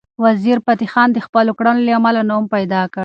وزیرفتح 0.23 0.87
خان 0.93 1.09
د 1.13 1.19
خپلو 1.25 1.51
کړنو 1.57 1.85
له 1.87 1.91
امله 1.99 2.21
نوم 2.29 2.43
پیدا 2.55 2.81
کړ. 2.93 2.99